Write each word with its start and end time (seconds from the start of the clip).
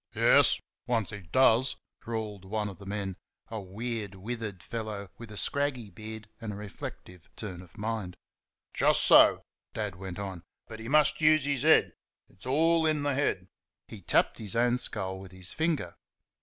"Yes! 0.15 0.59
Once 0.87 1.11
he 1.11 1.21
DOES!" 1.31 1.75
drawled 2.01 2.43
one 2.43 2.69
of 2.69 2.79
the 2.79 2.87
men, 2.87 3.17
a 3.49 3.61
weird, 3.61 4.15
withered 4.15 4.63
fellow 4.63 5.11
with 5.19 5.29
a 5.31 5.37
scraggy 5.37 5.91
beard 5.91 6.27
and 6.41 6.51
a 6.51 6.55
reflective 6.55 7.29
turn 7.35 7.61
of 7.61 7.77
mind. 7.77 8.15
"Jusso," 8.73 9.43
Dad 9.75 9.95
went 9.97 10.17
on, 10.17 10.41
"but 10.67 10.79
he 10.79 10.87
must 10.87 11.21
use 11.21 11.45
his 11.45 11.61
HEAD; 11.61 11.91
it's 12.29 12.47
all 12.47 12.87
in 12.87 13.03
th' 13.03 13.13
head." 13.13 13.47
(He 13.87 14.01
tapped 14.01 14.39
his 14.39 14.55
own 14.55 14.79
skull 14.79 15.19
with 15.19 15.31
his 15.31 15.53
finger). 15.53 15.95